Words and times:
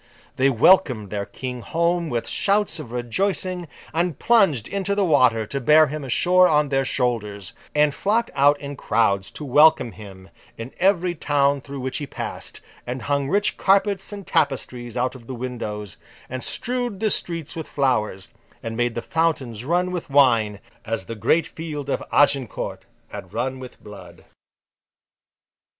They 0.35 0.49
welcomed 0.49 1.11
their 1.11 1.27
King 1.27 1.61
home 1.61 2.09
with 2.09 2.27
shouts 2.27 2.79
of 2.79 2.91
rejoicing, 2.91 3.67
and 3.93 4.17
plunged 4.17 4.67
into 4.67 4.95
the 4.95 5.05
water 5.05 5.45
to 5.45 5.61
bear 5.61 5.85
him 5.89 6.03
ashore 6.03 6.47
on 6.49 6.69
their 6.69 6.83
shoulders, 6.85 7.53
and 7.75 7.93
flocked 7.93 8.31
out 8.33 8.59
in 8.59 8.75
crowds 8.75 9.29
to 9.29 9.45
welcome 9.45 9.91
him 9.91 10.29
in 10.57 10.73
every 10.79 11.13
town 11.13 11.61
through 11.61 11.81
which 11.81 11.99
he 11.99 12.07
passed, 12.07 12.61
and 12.87 13.03
hung 13.03 13.29
rich 13.29 13.57
carpets 13.57 14.11
and 14.11 14.25
tapestries 14.25 14.97
out 14.97 15.13
of 15.13 15.27
the 15.27 15.35
windows, 15.35 15.97
and 16.31 16.43
strewed 16.43 16.99
the 16.99 17.11
streets 17.11 17.55
with 17.55 17.67
flowers, 17.67 18.33
and 18.63 18.75
made 18.75 18.95
the 18.95 19.03
fountains 19.03 19.63
run 19.63 19.91
with 19.91 20.09
wine, 20.09 20.59
as 20.83 21.05
the 21.05 21.13
great 21.13 21.45
field 21.45 21.89
of 21.91 22.01
Agincourt 22.11 22.87
had 23.09 23.33
run 23.35 23.59
with 23.59 23.79
blood. 23.83 24.25